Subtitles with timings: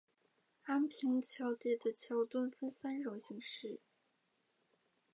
[0.63, 3.81] 安平桥底的桥墩分三种形式。